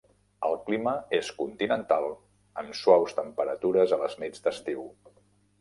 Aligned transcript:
El 0.45 0.53
clima 0.69 0.93
és 1.17 1.27
continental 1.41 2.07
amb 2.63 2.79
suaus 2.81 3.15
temperatures 3.21 3.95
a 3.99 4.01
les 4.07 4.21
nits 4.25 4.47
d'estiu. 4.49 4.91